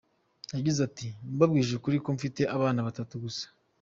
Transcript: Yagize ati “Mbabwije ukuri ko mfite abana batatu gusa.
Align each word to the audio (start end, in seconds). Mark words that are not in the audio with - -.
Yagize 0.55 0.79
ati 0.87 1.07
“Mbabwije 1.33 1.71
ukuri 1.75 1.97
ko 2.03 2.09
mfite 2.17 2.41
abana 2.55 2.79
batatu 2.87 3.13
gusa. 3.23 3.45